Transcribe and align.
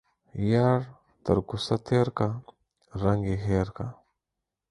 يار 0.51 0.81
تر 1.23 1.37
کوڅه 1.47 1.75
تيرکه، 1.87 2.27
رنگ 3.01 3.21
يې 3.29 3.37
هير 3.45 3.67
که. 3.75 3.87